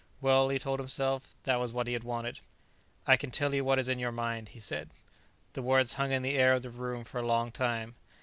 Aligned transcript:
Well, 0.19 0.49
he 0.49 0.57
told 0.57 0.79
himself, 0.79 1.35
that 1.43 1.59
was 1.59 1.73
what 1.73 1.85
he 1.85 1.93
had 1.93 2.03
wanted. 2.03 2.39
"I 3.05 3.17
can 3.17 3.29
tell 3.29 3.53
you 3.53 3.63
what 3.63 3.77
is 3.77 3.87
in 3.87 3.99
your 3.99 4.11
mind," 4.11 4.49
he 4.49 4.59
said. 4.59 4.89
The 5.53 5.61
words 5.61 5.93
hung 5.93 6.11
in 6.11 6.23
the 6.23 6.37
air 6.39 6.53
of 6.53 6.63
the 6.63 6.71
room 6.71 7.03
for 7.03 7.19
a 7.19 7.27
long 7.27 7.51
time. 7.51 7.93